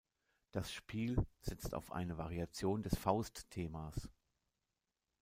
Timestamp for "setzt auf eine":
1.41-2.17